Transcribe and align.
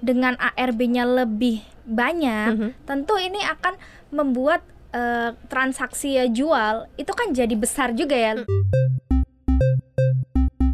dengan 0.00 0.34
ARB-nya 0.36 1.04
lebih 1.04 1.60
banyak, 1.84 2.48
Mhm. 2.56 2.70
tentu 2.84 3.14
ini 3.16 3.40
akan 3.44 3.76
membuat 4.10 4.64
eh, 4.90 5.30
transaksi 5.46 6.18
ya 6.18 6.26
jual 6.26 6.90
itu 6.98 7.14
kan 7.14 7.30
jadi 7.30 7.54
besar 7.54 7.94
juga 7.94 8.18
ya. 8.18 8.42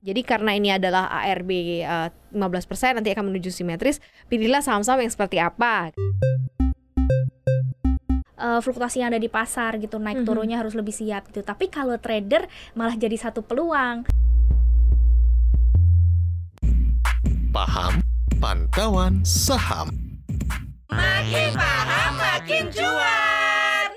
Jadi 0.00 0.24
karena 0.24 0.56
ini 0.56 0.72
adalah 0.72 1.12
ARB 1.20 1.50
eh, 1.84 2.08
15% 2.32 2.96
nanti 2.96 3.12
akan 3.12 3.28
menuju 3.28 3.52
simetris, 3.52 4.00
pilihlah 4.32 4.64
saham-saham 4.64 5.04
yang 5.04 5.12
seperti 5.12 5.36
apa. 5.36 5.92
Eh, 8.36 8.60
fluktuasi 8.64 9.04
yang 9.04 9.12
ada 9.12 9.20
di 9.20 9.28
pasar 9.28 9.76
gitu 9.76 10.00
naik 10.00 10.24
Mhm. 10.24 10.26
turunnya 10.28 10.56
harus 10.56 10.72
lebih 10.72 10.96
siap 10.96 11.28
gitu. 11.28 11.44
Tapi 11.44 11.68
kalau 11.68 12.00
trader 12.00 12.48
malah 12.72 12.96
jadi 12.96 13.20
satu 13.20 13.44
peluang. 13.44 14.08
Paham 17.52 18.00
Pantauan 18.36 19.24
Saham 19.24 19.88
Makin 20.92 21.50
paham 21.56 22.12
makin 22.20 22.64
cuan. 22.68 23.90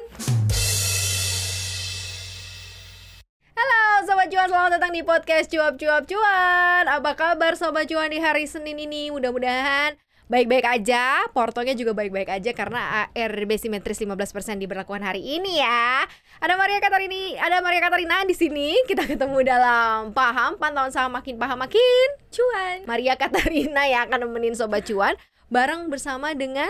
Halo 3.52 3.82
Sobat 4.08 4.28
Cuan, 4.32 4.48
selamat 4.48 4.72
datang 4.80 4.92
di 4.96 5.04
podcast 5.04 5.52
Cuap 5.52 5.76
Cuap 5.76 6.08
Cuan 6.08 6.84
Apa 6.88 7.20
kabar 7.20 7.60
Sobat 7.60 7.92
Cuan 7.92 8.08
di 8.08 8.24
hari 8.24 8.48
Senin 8.48 8.80
ini? 8.80 9.12
Mudah-mudahan 9.12 10.00
baik-baik 10.30 10.62
aja 10.64 11.26
Portonya 11.30 11.74
juga 11.74 11.92
baik-baik 11.92 12.30
aja 12.30 12.54
Karena 12.54 13.10
ARB 13.10 13.58
simetris 13.58 13.98
15% 13.98 14.16
diberlakukan 14.56 15.02
hari 15.02 15.20
ini 15.20 15.58
ya 15.58 16.06
Ada 16.38 16.54
Maria 16.54 16.78
Katarini, 16.78 17.34
ada 17.36 17.60
Maria 17.60 17.82
Katarina 17.82 18.22
di 18.24 18.32
sini 18.32 18.78
Kita 18.86 19.04
ketemu 19.04 19.42
dalam 19.42 20.14
Paham, 20.14 20.56
Pantauan 20.56 20.90
Saham 20.90 21.12
Makin 21.12 21.36
Paham 21.36 21.58
Makin 21.58 22.08
Cuan. 22.30 22.86
Maria 22.86 23.18
Katarina 23.18 23.84
yang 23.84 24.06
akan 24.06 24.24
nemenin 24.24 24.54
Sobat 24.54 24.86
Cuan 24.86 25.18
Bareng 25.50 25.90
bersama 25.90 26.32
dengan 26.32 26.70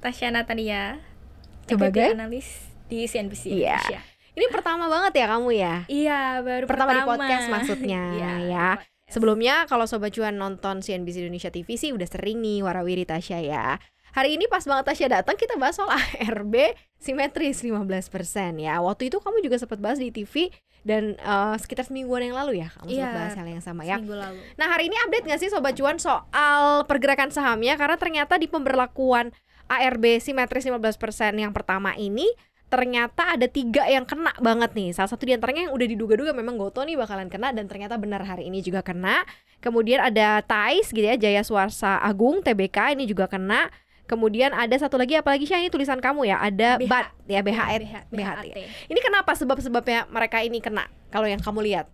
Tasya 0.00 0.34
Natania, 0.34 0.98
Sebagai? 1.64 2.10
analis 2.10 2.66
di 2.88 3.04
CNBC 3.04 3.54
Iya. 3.54 3.78
Indonesia. 3.78 4.00
Ini 4.30 4.46
pertama 4.48 4.88
banget 4.88 5.12
ya 5.14 5.26
kamu 5.28 5.48
ya? 5.52 5.74
Iya, 5.86 6.20
baru 6.40 6.64
Pertama 6.64 6.90
di 6.90 7.02
podcast 7.04 7.46
maksudnya, 7.46 8.02
Iya, 8.16 8.32
ya. 8.48 8.68
Sebelumnya 9.10 9.66
kalau 9.66 9.84
Sobat 9.84 10.14
Cuan 10.14 10.38
nonton 10.38 10.80
CNBC 10.80 11.26
Indonesia 11.26 11.50
TV 11.50 11.74
sih 11.74 11.90
udah 11.90 12.06
sering 12.06 12.38
nih 12.38 12.62
warawiri 12.62 13.02
Tasya 13.02 13.42
ya 13.42 13.76
Hari 14.10 14.34
ini 14.34 14.46
pas 14.46 14.62
banget 14.62 14.90
Tasya 14.90 15.06
datang 15.10 15.34
kita 15.34 15.54
bahas 15.54 15.74
soal 15.74 15.90
ARB 16.22 16.54
simetris 16.96 17.62
15% 17.62 17.74
ya 18.56 18.78
Waktu 18.78 19.10
itu 19.10 19.18
kamu 19.18 19.42
juga 19.42 19.54
sempat 19.54 19.78
bahas 19.78 19.98
di 19.98 20.10
TV 20.10 20.50
dan 20.80 21.14
eh, 21.14 21.56
sekitar 21.58 21.84
semingguan 21.84 22.22
yang 22.22 22.34
lalu 22.34 22.58
ya 22.58 22.70
Kamu 22.72 22.86
sempat 22.86 22.96
Iya. 22.96 23.10
bahas 23.12 23.34
hal 23.34 23.46
yang 23.46 23.62
sama 23.62 23.82
ya 23.82 23.98
Seminggu 23.98 24.16
lalu. 24.16 24.40
Nah 24.54 24.66
hari 24.66 24.88
ini 24.88 24.96
update 25.04 25.24
nggak 25.26 25.40
sih 25.42 25.50
Sobat 25.50 25.74
Cuan 25.74 25.98
soal 25.98 26.86
pergerakan 26.86 27.30
sahamnya 27.30 27.74
Karena 27.74 27.98
ternyata 27.98 28.34
di 28.34 28.46
pemberlakuan 28.46 29.30
ARB 29.66 30.18
simetris 30.18 30.66
15% 30.66 30.98
yang 31.34 31.50
pertama 31.50 31.94
ini 31.94 32.26
Ternyata 32.70 33.34
ada 33.34 33.50
tiga 33.50 33.82
yang 33.90 34.06
kena 34.06 34.30
banget 34.38 34.70
nih 34.78 34.94
Salah 34.94 35.10
satu 35.10 35.26
di 35.26 35.34
antaranya 35.34 35.66
yang 35.66 35.74
udah 35.74 35.86
diduga-duga 35.90 36.30
memang 36.30 36.54
Goto 36.54 36.86
nih 36.86 36.94
bakalan 36.94 37.26
kena 37.26 37.50
Dan 37.50 37.66
ternyata 37.66 37.98
benar 37.98 38.22
hari 38.22 38.46
ini 38.46 38.62
juga 38.62 38.86
kena 38.86 39.26
Kemudian 39.58 39.98
ada 39.98 40.38
TAIS 40.46 40.94
gitu 40.94 41.02
ya 41.02 41.18
Jaya 41.18 41.42
Suarsa 41.42 41.98
Agung 41.98 42.46
TBK 42.46 42.94
ini 42.94 43.10
juga 43.10 43.26
kena 43.26 43.68
Kemudian 44.06 44.54
ada 44.54 44.74
satu 44.78 44.98
lagi 44.98 45.18
apalagi 45.18 45.50
sih 45.50 45.58
ini 45.58 45.70
tulisan 45.70 45.98
kamu 45.98 46.30
ya 46.30 46.38
Ada 46.38 46.78
BH. 46.78 46.86
BAT 46.86 47.06
ya 47.26 47.40
BHT 47.42 47.70
BH, 47.82 47.94
BHT. 48.10 48.46
BHT. 48.46 48.58
Ini 48.86 49.00
kenapa 49.02 49.34
sebab-sebabnya 49.34 50.06
mereka 50.06 50.38
ini 50.38 50.62
kena 50.62 50.86
Kalau 51.10 51.26
yang 51.26 51.42
kamu 51.42 51.66
lihat 51.66 51.90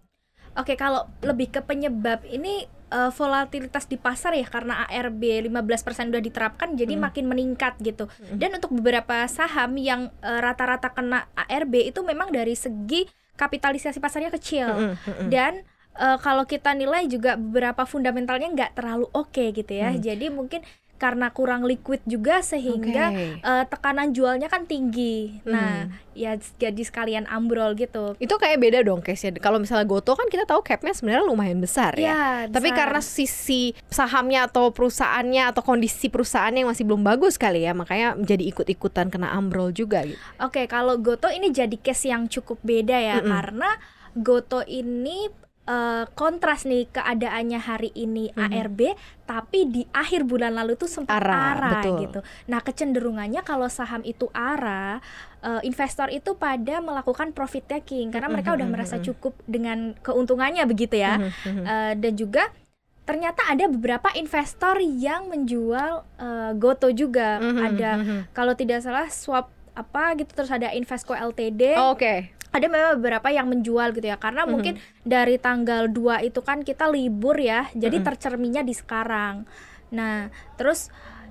Oke, 0.57 0.73
kalau 0.73 1.05
lebih 1.21 1.53
ke 1.53 1.61
penyebab 1.61 2.25
ini 2.25 2.65
eh, 2.87 3.11
volatilitas 3.11 3.87
di 3.87 3.98
pasar 3.98 4.34
ya 4.34 4.47
karena 4.47 4.87
ARB 4.87 5.42
15% 5.42 6.11
udah 6.15 6.23
diterapkan 6.23 6.75
jadi 6.75 6.95
Hmm. 6.95 7.11
makin 7.11 7.25
meningkat 7.27 7.75
gitu. 7.83 8.06
Hmm. 8.06 8.39
Dan 8.39 8.55
untuk 8.59 8.70
beberapa 8.70 9.27
saham 9.27 9.75
yang 9.75 10.15
eh, 10.23 10.41
rata-rata 10.41 10.95
kena 10.95 11.27
ARB 11.34 11.91
itu 11.91 12.01
memang 12.07 12.31
dari 12.31 12.55
segi 12.55 13.07
kapitalisasi 13.37 13.98
pasarnya 14.01 14.33
kecil. 14.33 14.70
Mm-mm, 14.70 14.95
mm-mm. 14.97 15.29
Dan 15.29 15.67
eh, 15.97 16.19
kalau 16.23 16.45
kita 16.45 16.73
nilai 16.73 17.05
juga 17.08 17.35
beberapa 17.35 17.85
fundamentalnya 17.85 18.48
nggak 18.55 18.73
terlalu 18.79 19.11
oke 19.13 19.45
gitu 19.51 19.73
ya. 19.73 19.91
Hmm. 19.92 20.01
Jadi 20.01 20.27
mungkin 20.30 20.61
karena 20.96 21.29
kurang 21.29 21.62
liquid 21.62 22.01
juga 22.02 22.40
sehingga 22.40 23.12
Oke. 23.12 23.39
eh, 23.39 23.64
tekanan 23.67 24.11
jualnya 24.11 24.48
kan 24.48 24.64
tinggi. 24.64 25.40
Nah, 25.45 25.86
Hmm. 25.86 25.92
ya 26.12 26.33
jadi 26.57 26.80
sekalian 26.80 27.24
ambrol 27.27 27.73
gitu. 27.73 28.17
Itu 28.17 28.36
kayak 28.36 28.57
beda 28.58 28.80
dong 28.80 29.01
case-nya. 29.01 29.36
Kalau 29.36 29.56
misalnya 29.56 29.85
Goto 29.85 30.12
kan 30.12 30.27
kita 30.27 30.42
tahu 30.42 30.61
cap-nya 30.61 30.90
sebenarnya 30.90 31.24
lumayan 31.24 31.61
besar 31.61 31.92
ya. 31.95 32.08
Ya, 32.08 32.23
Tapi 32.48 32.73
besar. 32.73 32.79
karena 32.83 33.01
sisi 33.01 33.62
sahamnya 33.86 34.48
atau 34.48 34.73
perusahaannya 34.73 35.52
atau 35.52 35.61
kondisi 35.61 36.08
perusahaannya 36.08 36.64
yang 36.64 36.73
masih 36.73 36.85
belum 36.85 37.02
bagus 37.02 37.36
kali 37.36 37.62
ya, 37.62 37.73
makanya 37.73 38.17
menjadi 38.17 38.45
ikut-ikutan 38.46 39.08
kena 39.08 39.30
ambrol 39.30 39.70
juga 39.70 40.02
gitu. 40.02 40.17
Oke, 40.40 40.64
kalau 40.67 40.96
Goto 40.96 41.29
ini 41.29 41.48
jadi 41.48 41.77
case 41.77 42.08
yang 42.08 42.27
cukup 42.27 42.58
beda 42.61 42.96
ya 42.96 43.20
Mm-mm. 43.20 43.29
karena 43.29 43.70
Goto 44.17 44.64
ini 44.64 45.29
eh, 45.67 46.05
kontras 46.15 46.63
nih 46.63 46.87
keadaannya 46.89 47.59
hari 47.59 47.91
ini 47.93 48.31
Mhm. 48.31 48.39
ARB 48.39 48.81
tapi 49.27 49.67
di 49.67 49.83
akhir 49.91 50.23
bulan 50.23 50.55
lalu 50.55 50.79
tuh 50.79 50.87
sempat 50.87 51.19
Ara, 51.19 51.59
ARA 51.59 51.71
betul. 51.83 51.99
gitu. 52.07 52.21
Nah, 52.47 52.63
kecenderungannya 52.63 53.43
kalau 53.43 53.67
saham 53.67 54.07
itu 54.07 54.31
ARA, 54.31 55.03
eh, 55.43 55.61
investor 55.67 56.07
itu 56.09 56.39
pada 56.39 56.79
melakukan 56.79 57.35
profit 57.35 57.67
taking 57.67 58.15
karena 58.15 58.31
mereka 58.31 58.55
udah 58.55 58.63
Mhm, 58.63 58.75
merasa 58.75 58.97
mhm. 58.97 59.05
cukup 59.05 59.35
dengan 59.45 59.99
keuntungannya 59.99 60.63
begitu 60.65 61.03
ya. 61.03 61.19
Mhm. 61.19 61.65
Eh, 61.67 61.93
dan 61.98 62.15
juga 62.15 62.55
ternyata 63.03 63.47
ada 63.47 63.67
beberapa 63.67 64.11
investor 64.15 64.79
yang 64.79 65.27
menjual 65.27 66.07
eh, 66.19 66.53
Goto 66.55 66.91
juga. 66.91 67.39
Mhm, 67.39 67.59
Ada 67.59 67.91
mhm. 67.98 68.19
kalau 68.31 68.55
tidak 68.55 68.83
salah 68.83 69.11
swap 69.11 69.51
apa 69.77 70.17
gitu 70.17 70.33
terus 70.33 70.48
ada 70.48 70.73
Invesco 70.73 71.13
LTD 71.13 71.77
Oke. 71.77 72.33
ada 72.51 72.67
memang 72.67 72.97
beberapa 72.97 73.29
yang 73.29 73.47
menjual 73.47 73.92
gitu 73.92 74.09
ya 74.09 74.17
karena 74.17 74.48
Mhm. 74.48 74.51
mungkin 74.51 74.75
dari 75.05 75.37
tanggal 75.37 75.92
2 75.92 76.25
itu 76.25 76.41
kan 76.41 76.64
kita 76.64 76.89
libur 76.89 77.37
ya 77.37 77.69
jadi 77.77 78.01
Mhm. 78.01 78.05
tercerminnya 78.09 78.63
di 78.65 78.73
sekarang 78.73 79.45
nah 79.92 80.33
terus 80.57 80.89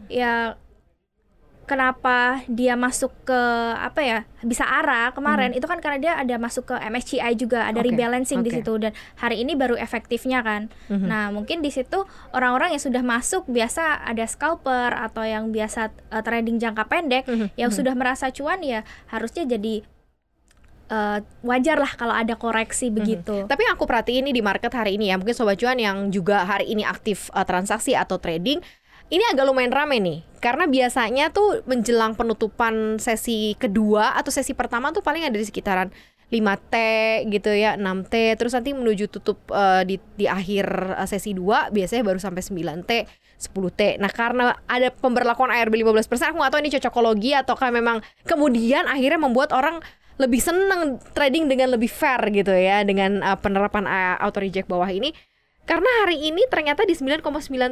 ya 0.08 0.56
kenapa 1.66 2.46
dia 2.46 2.78
masuk 2.78 3.10
ke 3.26 3.42
apa 3.76 4.02
ya 4.02 4.20
bisa 4.46 4.62
arah 4.64 5.10
kemarin 5.12 5.52
itu 5.52 5.66
kan 5.66 5.82
karena 5.82 5.98
dia 5.98 6.14
ada 6.14 6.38
masuk 6.38 6.70
ke 6.70 6.76
MSCI 6.78 7.34
juga 7.36 7.66
ada. 7.66 7.82
Oke, 7.82 7.90
rebalancing 7.90 8.46
di 8.46 8.54
oke. 8.54 8.58
situ 8.62 8.74
dan 8.78 8.92
hari 9.18 9.42
ini 9.42 9.58
baru 9.58 9.74
efektifnya 9.76 10.46
kan 10.46 10.70
Mhm. 10.88 11.08
Nah, 11.10 11.34
mungkin 11.34 11.66
di 11.66 11.74
situ 11.74 12.06
orang-orang 12.32 12.78
yang 12.78 12.84
sudah 12.84 13.02
masuk 13.02 13.50
biasa 13.50 14.06
ada 14.06 14.26
scalper 14.26 14.94
atau 14.94 15.26
yang 15.26 15.50
biasa 15.50 15.90
uh, 16.14 16.22
trading 16.22 16.62
jangka 16.62 16.86
pendek 16.86 17.26
Mhm, 17.26 17.58
yang 17.58 17.74
mhm. 17.74 17.78
sudah 17.82 17.94
merasa 17.98 18.30
cuan 18.30 18.62
ya 18.62 18.86
harusnya 19.10 19.46
jadi 19.46 19.82
uh, 20.90 21.20
wajar 21.42 21.78
lah 21.82 21.92
kalau 21.98 22.14
ada 22.14 22.38
koreksi 22.38 22.94
begitu. 22.94 23.46
Tapi 23.46 23.62
yang 23.66 23.74
aku 23.74 23.86
perhatiin 23.90 24.26
ini 24.26 24.32
di 24.34 24.44
market 24.46 24.70
hari 24.70 24.98
ini 24.98 25.10
ya, 25.10 25.18
mungkin 25.18 25.34
sobat 25.34 25.58
cuan 25.58 25.78
yang 25.82 26.10
juga 26.14 26.46
hari 26.46 26.70
ini 26.70 26.86
aktif 26.86 27.30
uh, 27.34 27.46
transaksi 27.46 27.98
atau 27.98 28.22
trading, 28.22 28.62
ini 29.10 29.24
agak 29.32 29.46
lumayan 29.46 29.74
rame 29.74 29.98
nih. 30.02 30.20
Karena 30.42 30.70
biasanya 30.70 31.34
tuh 31.34 31.66
menjelang 31.66 32.14
penutupan 32.14 33.02
sesi 33.02 33.58
kedua 33.58 34.14
atau 34.14 34.30
sesi 34.30 34.54
pertama 34.54 34.94
tuh 34.94 35.02
paling 35.02 35.26
ada 35.26 35.34
di 35.34 35.46
sekitaran 35.46 35.90
5T 36.30 36.76
gitu 37.30 37.54
ya, 37.54 37.78
6T, 37.78 38.38
terus 38.42 38.54
nanti 38.58 38.74
menuju 38.74 39.06
tutup 39.14 39.38
uh, 39.54 39.86
di 39.86 40.02
di 40.18 40.26
akhir 40.26 40.98
uh, 40.98 41.06
sesi 41.06 41.38
2 41.38 41.70
biasanya 41.70 42.02
baru 42.02 42.18
sampai 42.18 42.42
9T, 42.42 42.92
10T. 43.38 44.02
Nah, 44.02 44.10
karena 44.10 44.58
ada 44.66 44.90
pemberlakuan 44.90 45.54
ARB 45.54 45.78
15%, 45.86 46.34
aku 46.34 46.38
nggak 46.42 46.52
tahu 46.52 46.62
ini 46.66 46.72
cocokologi 46.78 47.32
ataukah 47.38 47.70
memang 47.70 48.02
kemudian 48.26 48.90
akhirnya 48.90 49.22
membuat 49.22 49.54
orang 49.54 49.82
lebih 50.16 50.40
seneng 50.40 50.98
trading 51.12 51.46
dengan 51.52 51.76
lebih 51.76 51.92
fair 51.92 52.18
gitu 52.32 52.56
ya 52.56 52.82
dengan 52.88 53.20
uh, 53.20 53.38
penerapan 53.38 53.86
auto 54.18 54.40
reject 54.40 54.66
bawah 54.66 54.88
ini 54.88 55.12
karena 55.66 55.90
hari 56.06 56.30
ini 56.30 56.46
ternyata 56.46 56.86
di 56.86 56.94
9,9 56.94 57.26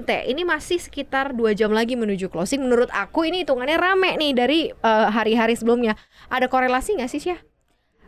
T 0.04 0.12
ini 0.26 0.42
masih 0.42 0.82
sekitar 0.82 1.32
dua 1.32 1.54
jam 1.54 1.70
lagi 1.70 1.94
menuju 1.94 2.28
closing 2.28 2.66
menurut 2.66 2.90
aku 2.90 3.30
ini 3.30 3.46
hitungannya 3.46 3.78
rame 3.78 4.18
nih 4.18 4.32
dari 4.34 4.60
uh, 4.74 5.14
hari-hari 5.14 5.54
sebelumnya 5.54 5.94
ada 6.28 6.50
korelasi 6.50 6.98
nggak 6.98 7.10
sih 7.10 7.22
Syah? 7.22 7.40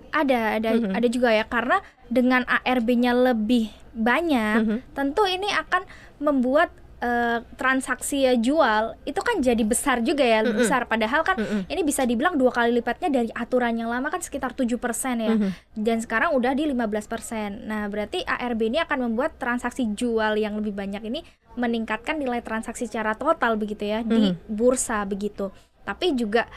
Ada 0.10 0.57
ada 0.57 0.69
Mhm. 0.74 0.92
ada 0.95 1.07
juga 1.07 1.30
ya 1.30 1.45
karena 1.45 1.83
dengan 2.07 2.48
ARB-nya 2.48 3.13
lebih 3.13 3.69
banyak 3.94 4.57
Mhm. 4.63 4.77
tentu 4.98 5.24
ini 5.27 5.48
akan 5.54 5.86
membuat 6.18 6.71
uh, 7.06 7.38
transaksi 7.54 8.25
ya 8.25 8.34
jual 8.34 8.98
itu 9.06 9.22
kan 9.22 9.38
jadi 9.38 9.62
besar 9.62 10.02
juga 10.02 10.25
ya 10.25 10.42
Mhm. 10.42 10.57
besar 10.57 10.90
padahal 10.90 11.22
kan 11.22 11.38
Mm-mm. 11.38 11.69
ini 11.69 11.81
bisa 11.81 12.02
dibilang 12.02 12.34
dua 12.34 12.50
kali 12.50 12.74
lipatnya 12.74 13.13
dari 13.13 13.30
aturan 13.31 13.78
yang 13.78 13.94
lama 13.94 14.10
kan 14.10 14.19
sekitar 14.19 14.57
7% 14.57 14.74
ya. 15.22 15.31
Mhm. 15.31 15.50
dan 15.78 15.98
sekarang 16.02 16.34
udah 16.34 16.52
di 16.52 16.66
15%. 16.66 17.62
Nah, 17.63 17.86
berarti 17.86 18.25
ARB 18.25 18.62
ini 18.66 18.81
akan 18.81 19.06
membuat 19.06 19.38
transaksi 19.38 19.86
jual 19.94 20.34
yang 20.36 20.57
lebih 20.57 20.74
banyak 20.74 21.06
ini 21.06 21.22
meningkatkan 21.54 22.18
nilai 22.18 22.42
transaksi 22.42 22.90
secara 22.90 23.13
total 23.13 23.56
begitu 23.56 23.86
ya 23.86 24.01
di 24.01 24.34
bursa 24.50 25.06
begitu. 25.06 25.54
Tapi 25.86 26.18
juga 26.18 26.50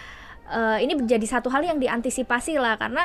eh, 0.49 0.81
ini 0.81 0.97
menjadi 0.97 1.27
satu 1.29 1.53
hal 1.53 1.61
yang 1.61 1.77
diantisipasi 1.77 2.57
lah 2.57 2.81
karena 2.81 3.05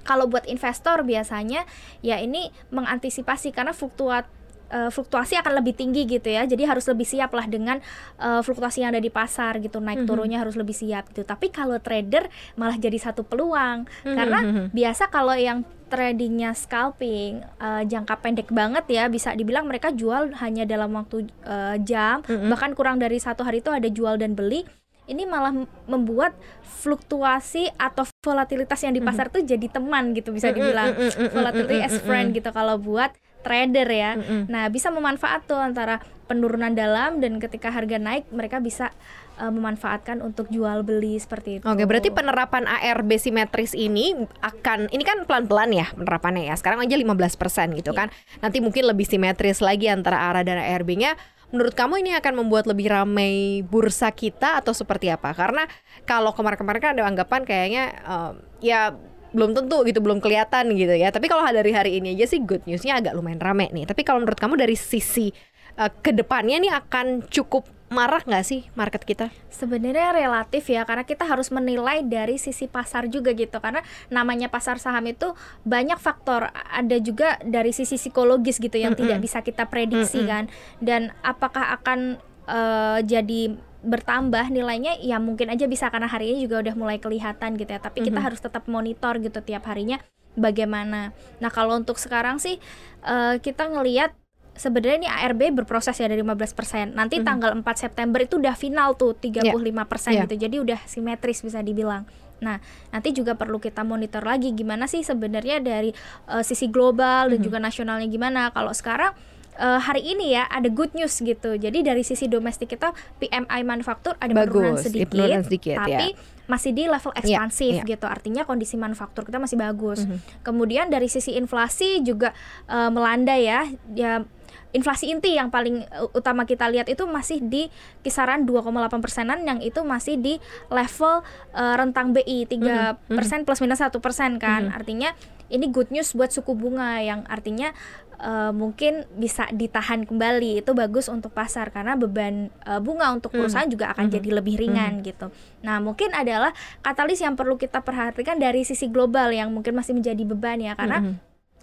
kalau 0.00 0.24
buat 0.24 0.48
investor 0.48 1.04
biasanya 1.04 1.68
ya 2.00 2.16
ini 2.16 2.48
mengantisipasi 2.72 3.52
karena 3.52 3.76
fluktuat 3.76 4.24
uh, 4.70 4.88
fluktuasi 4.88 5.36
akan 5.36 5.60
lebih 5.60 5.76
tinggi 5.76 6.06
gitu 6.06 6.30
ya. 6.30 6.46
Jadi 6.46 6.62
harus 6.64 6.86
lebih 6.88 7.04
siap 7.04 7.34
lah 7.34 7.46
dengan 7.50 7.82
uh, 8.22 8.40
fluktuasi 8.40 8.86
yang 8.86 8.94
ada 8.94 9.02
di 9.02 9.12
pasar 9.12 9.58
gitu. 9.60 9.82
Naik 9.82 10.02
mm-hmm. 10.02 10.08
turunnya 10.08 10.38
harus 10.40 10.56
lebih 10.56 10.74
siap 10.74 11.10
gitu. 11.12 11.26
Tapi 11.26 11.52
kalau 11.52 11.76
trader 11.82 12.30
malah 12.56 12.78
jadi 12.78 12.96
satu 12.96 13.26
peluang 13.26 13.84
mm-hmm. 13.84 14.16
karena 14.16 14.38
biasa 14.70 15.10
kalau 15.10 15.34
yang 15.36 15.66
tradingnya 15.90 16.54
scalping 16.54 17.42
uh, 17.58 17.82
jangka 17.82 18.14
pendek 18.22 18.48
banget 18.54 18.86
ya 18.86 19.10
bisa 19.10 19.34
dibilang 19.34 19.66
mereka 19.66 19.90
jual 19.90 20.30
hanya 20.38 20.62
dalam 20.62 20.94
waktu 20.94 21.26
uh, 21.42 21.74
jam 21.82 22.22
mm-hmm. 22.22 22.46
bahkan 22.46 22.70
kurang 22.78 23.02
dari 23.02 23.18
satu 23.18 23.42
hari 23.42 23.58
itu 23.58 23.74
ada 23.74 23.90
jual 23.90 24.14
dan 24.14 24.38
beli 24.38 24.62
ini 25.10 25.26
malah 25.26 25.50
membuat 25.90 26.38
fluktuasi 26.62 27.74
atau 27.74 28.06
volatilitas 28.22 28.78
yang 28.86 28.94
di 28.94 29.02
pasar 29.02 29.26
mm-hmm. 29.26 29.42
tuh 29.42 29.50
jadi 29.50 29.66
teman 29.66 30.14
gitu 30.14 30.30
bisa 30.30 30.54
dibilang 30.54 30.94
volatility 31.34 31.82
as 31.82 31.98
friend 32.06 32.30
gitu 32.38 32.54
kalau 32.54 32.78
buat 32.78 33.10
trader 33.40 33.88
ya. 33.88 34.10
Mm-hmm. 34.16 34.42
Nah, 34.48 34.68
bisa 34.68 34.92
memanfaat 34.92 35.48
tuh 35.48 35.58
antara 35.58 36.00
penurunan 36.30 36.70
dalam 36.70 37.18
dan 37.18 37.42
ketika 37.42 37.74
harga 37.74 37.98
naik 37.98 38.30
mereka 38.30 38.62
bisa 38.62 38.94
uh, 39.42 39.50
memanfaatkan 39.50 40.22
untuk 40.22 40.46
jual 40.46 40.86
beli 40.86 41.18
seperti 41.18 41.58
itu. 41.58 41.64
Oke, 41.66 41.82
berarti 41.88 42.14
penerapan 42.14 42.70
ARB 42.70 43.18
simetris 43.18 43.74
ini 43.74 44.14
akan 44.38 44.86
ini 44.94 45.02
kan 45.02 45.26
pelan-pelan 45.26 45.74
ya 45.74 45.90
penerapannya 45.90 46.46
ya. 46.46 46.54
Sekarang 46.54 46.84
aja 46.84 46.94
15% 46.94 47.80
gitu 47.82 47.90
yeah. 47.90 47.98
kan. 48.06 48.08
Nanti 48.44 48.62
mungkin 48.62 48.86
lebih 48.86 49.08
simetris 49.08 49.58
lagi 49.58 49.90
antara 49.90 50.30
ARA 50.30 50.46
dan 50.46 50.62
ARB-nya. 50.62 51.18
Menurut 51.50 51.74
kamu 51.74 52.06
ini 52.06 52.14
akan 52.14 52.46
membuat 52.46 52.70
lebih 52.70 52.94
ramai 52.94 53.66
bursa 53.66 54.14
kita 54.14 54.62
atau 54.62 54.70
seperti 54.70 55.10
apa? 55.10 55.34
Karena 55.34 55.66
kalau 56.06 56.30
kemarin-kemarin 56.30 56.78
kan 56.78 56.90
ada 56.94 57.10
anggapan 57.10 57.42
kayaknya 57.42 57.84
um, 58.06 58.38
ya 58.62 58.94
belum 59.30 59.54
tentu 59.54 59.82
gitu 59.86 60.02
belum 60.02 60.18
kelihatan 60.18 60.74
gitu 60.74 60.94
ya 60.94 61.14
tapi 61.14 61.30
kalau 61.30 61.46
dari 61.46 61.70
hari 61.70 62.02
ini 62.02 62.18
aja 62.18 62.26
sih 62.30 62.42
good 62.42 62.62
newsnya 62.66 62.98
agak 62.98 63.14
lumayan 63.14 63.38
rame 63.38 63.70
nih 63.70 63.86
tapi 63.86 64.02
kalau 64.02 64.22
menurut 64.22 64.38
kamu 64.38 64.58
dari 64.58 64.74
sisi 64.74 65.30
uh, 65.78 65.90
ke 65.90 66.10
depannya 66.10 66.58
nih 66.58 66.72
akan 66.74 67.26
cukup 67.30 67.66
marah 67.90 68.22
nggak 68.22 68.46
sih 68.46 68.70
market 68.78 69.02
kita? 69.02 69.34
Sebenarnya 69.50 70.14
relatif 70.14 70.70
ya 70.70 70.86
karena 70.86 71.02
kita 71.02 71.26
harus 71.26 71.50
menilai 71.50 72.06
dari 72.06 72.38
sisi 72.38 72.70
pasar 72.70 73.10
juga 73.10 73.34
gitu 73.34 73.58
karena 73.58 73.82
namanya 74.14 74.46
pasar 74.46 74.78
saham 74.78 75.10
itu 75.10 75.34
banyak 75.66 75.98
faktor 75.98 76.54
ada 76.54 76.96
juga 77.02 77.42
dari 77.42 77.74
sisi 77.74 77.98
psikologis 77.98 78.62
gitu 78.62 78.78
yang 78.78 78.94
mm 78.94 79.02
-hmm. 79.02 79.10
tidak 79.10 79.18
bisa 79.26 79.38
kita 79.42 79.66
prediksi 79.66 80.22
mm 80.22 80.24
-hmm. 80.24 80.30
kan 80.30 80.44
dan 80.78 81.02
apakah 81.26 81.74
akan 81.82 82.22
uh, 82.46 83.02
jadi 83.02 83.58
bertambah 83.80 84.52
nilainya 84.52 85.00
ya 85.00 85.16
mungkin 85.16 85.48
aja 85.48 85.64
bisa 85.64 85.88
karena 85.88 86.04
hari 86.08 86.36
ini 86.36 86.44
juga 86.44 86.60
udah 86.60 86.74
mulai 86.76 87.00
kelihatan 87.00 87.56
gitu 87.56 87.70
ya 87.72 87.80
tapi 87.80 88.00
mm 88.00 88.02
-hmm. 88.04 88.08
kita 88.12 88.20
harus 88.20 88.40
tetap 88.40 88.64
monitor 88.68 89.16
gitu 89.20 89.40
tiap 89.40 89.64
harinya 89.68 89.96
bagaimana 90.36 91.16
nah 91.40 91.50
kalau 91.50 91.80
untuk 91.80 91.96
sekarang 91.96 92.36
sih 92.36 92.60
uh, 93.08 93.40
kita 93.40 93.72
ngelihat 93.72 94.12
sebenarnya 94.60 94.96
ini 95.00 95.08
ARB 95.08 95.56
berproses 95.56 95.96
ya 95.96 96.04
dari 96.04 96.20
15%. 96.20 96.92
Nanti 96.92 97.16
mm 97.16 97.24
-hmm. 97.24 97.24
tanggal 97.24 97.50
4 97.64 97.64
September 97.80 98.20
itu 98.20 98.36
udah 98.36 98.52
final 98.52 98.92
tuh 98.92 99.16
35% 99.16 99.32
yeah. 99.40 99.64
yeah. 99.64 100.22
gitu. 100.28 100.34
Jadi 100.36 100.56
udah 100.60 100.80
simetris 100.84 101.40
bisa 101.40 101.64
dibilang. 101.64 102.04
Nah, 102.44 102.60
nanti 102.92 103.16
juga 103.16 103.36
perlu 103.40 103.56
kita 103.56 103.84
monitor 103.84 104.20
lagi 104.20 104.52
gimana 104.52 104.84
sih 104.84 105.00
sebenarnya 105.00 105.64
dari 105.64 105.92
uh, 106.28 106.44
sisi 106.44 106.68
global 106.68 107.00
mm 107.00 107.24
-hmm. 107.24 107.32
dan 107.32 107.40
juga 107.40 107.58
nasionalnya 107.60 108.08
gimana. 108.12 108.52
Kalau 108.52 108.76
sekarang 108.76 109.16
uh, 109.60 109.78
hari 109.78 110.02
ini 110.02 110.34
ya 110.34 110.48
ada 110.48 110.66
good 110.72 110.96
news 110.96 111.20
gitu. 111.20 111.54
Jadi 111.60 111.84
dari 111.84 112.00
sisi 112.00 112.26
domestik 112.26 112.72
kita 112.72 112.96
PMI 113.20 113.60
manufaktur 113.62 114.16
ada 114.16 114.32
Bagus, 114.32 114.48
penurunan 114.48 114.74
sedikit, 114.80 115.08
penurunan 115.12 115.44
sedikit 115.44 115.76
tapi 115.84 116.16
ya. 116.16 116.48
masih 116.48 116.70
di 116.74 116.84
level 116.88 117.12
ya, 117.12 117.18
ekspansif 117.20 117.72
yeah, 117.76 117.84
yeah. 117.84 117.90
gitu. 117.92 118.06
Artinya 118.08 118.42
kondisi 118.48 118.74
manufaktur 118.80 119.28
kita 119.28 119.38
masih 119.38 119.60
bagus. 119.60 120.08
Mm 120.08 120.16
-hmm. 120.16 120.18
Kemudian 120.42 120.86
dari 120.88 121.06
sisi 121.12 121.36
inflasi 121.36 122.00
juga 122.00 122.32
uh, 122.66 122.88
melanda 122.88 123.36
ya. 123.36 123.68
Ya 123.92 124.24
inflasi 124.70 125.10
inti 125.10 125.34
yang 125.34 125.50
paling 125.50 125.82
uh, 125.90 126.10
utama 126.14 126.46
kita 126.46 126.70
lihat 126.70 126.86
itu 126.86 127.02
masih 127.06 127.42
di 127.42 127.66
kisaran 128.06 128.46
2,8 128.46 128.70
persenan 129.02 129.42
yang 129.42 129.58
itu 129.58 129.82
masih 129.82 130.14
di 130.18 130.38
level 130.70 131.26
uh, 131.54 131.74
rentang 131.74 132.14
BI 132.14 132.46
3 132.46 132.54
mm 132.54 132.62
-hmm. 132.62 133.16
persen 133.18 133.42
plus 133.42 133.58
minus 133.58 133.82
satu 133.82 133.98
persen 133.98 134.38
kan 134.38 134.66
mm 134.66 134.68
-hmm. 134.70 134.78
artinya 134.78 135.10
ini 135.50 135.66
good 135.68 135.90
news 135.90 136.14
buat 136.14 136.30
suku 136.30 136.54
bunga 136.54 137.02
yang 137.02 137.26
artinya 137.26 137.74
uh, 138.20 138.52
mungkin 138.52 139.08
bisa 139.16 139.48
ditahan 139.50 140.04
kembali 140.04 140.62
itu 140.62 140.70
bagus 140.76 141.08
untuk 141.08 141.32
pasar 141.32 141.72
karena 141.72 141.96
beban 141.96 142.52
uh, 142.68 142.78
bunga 142.78 143.10
untuk 143.10 143.32
hmm. 143.32 143.38
perusahaan 143.40 143.66
hmm. 143.66 143.74
juga 143.74 143.86
akan 143.96 144.06
hmm. 144.06 144.14
jadi 144.20 144.28
lebih 144.36 144.54
ringan 144.60 144.92
hmm. 145.00 145.04
gitu. 145.08 145.26
Nah 145.64 145.80
mungkin 145.80 146.12
adalah 146.12 146.52
katalis 146.84 147.24
yang 147.24 147.34
perlu 147.34 147.56
kita 147.56 147.80
perhatikan 147.80 148.36
dari 148.36 148.62
sisi 148.62 148.86
global 148.92 149.32
yang 149.32 149.50
mungkin 149.50 149.74
masih 149.74 149.96
menjadi 149.96 150.22
beban 150.22 150.60
ya 150.60 150.76
karena 150.76 151.00
hmm. 151.00 151.14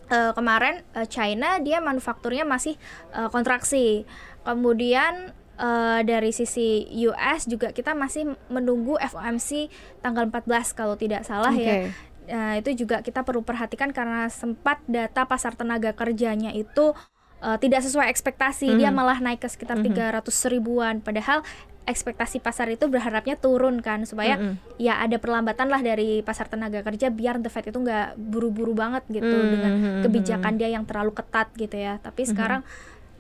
uh, 0.09 0.31
kemarin 0.33 0.81
uh, 0.97 1.07
China 1.07 1.61
dia 1.61 1.77
manufakturnya 1.79 2.43
masih 2.43 2.75
uh, 3.13 3.29
kontraksi, 3.29 4.03
kemudian 4.41 5.37
uh, 5.57 5.99
dari 6.05 6.31
sisi 6.31 6.85
US 7.09 7.49
juga 7.49 7.73
kita 7.73 7.97
masih 7.97 8.37
menunggu 8.47 8.95
FOMC 9.01 9.69
tanggal 10.01 10.29
14 10.29 10.77
kalau 10.77 10.95
tidak 10.95 11.25
salah 11.25 11.51
okay. 11.53 11.89
ya. 11.89 12.06
Nah, 12.27 12.59
itu 12.59 12.85
juga 12.85 12.99
kita 12.99 13.23
perlu 13.23 13.41
perhatikan 13.41 13.95
karena 13.95 14.27
sempat 14.27 14.83
data 14.85 15.23
pasar 15.23 15.55
tenaga 15.55 15.95
kerjanya 15.95 16.51
itu 16.51 16.91
uh, 17.39 17.57
tidak 17.57 17.87
sesuai 17.87 18.11
ekspektasi. 18.11 18.67
Mm. 18.73 18.77
Dia 18.77 18.89
mhm. 18.91 18.97
malah 18.97 19.17
naik 19.23 19.43
ke 19.43 19.47
sekitar 19.47 19.79
mm 19.79 19.95
-hmm. 19.95 20.21
300 20.23 20.53
ribuan 20.53 20.95
padahal 20.99 21.41
ekspektasi 21.87 22.43
pasar 22.43 22.67
itu 22.67 22.83
berharapnya 22.91 23.39
turun 23.39 23.79
kan 23.79 24.03
supaya 24.03 24.35
mm 24.35 24.43
-hmm. 24.43 24.55
ya 24.75 24.99
ada 24.99 25.23
perlambatan 25.23 25.71
lah 25.71 25.79
dari 25.79 26.19
pasar 26.19 26.51
tenaga 26.51 26.83
kerja 26.83 27.07
biar 27.07 27.39
the 27.39 27.47
Fed 27.47 27.71
itu 27.71 27.79
nggak 27.79 28.19
buru-buru 28.19 28.75
banget 28.75 29.07
gitu 29.07 29.23
mm 29.23 29.39
-hmm. 29.39 29.51
dengan 29.55 29.73
kebijakan 30.03 30.53
dia 30.59 30.67
yang 30.67 30.83
terlalu 30.83 31.15
ketat 31.15 31.47
gitu 31.55 31.79
ya. 31.79 32.03
Tapi 32.03 32.11
mm 32.11 32.27
-hmm. 32.27 32.31
sekarang 32.35 32.61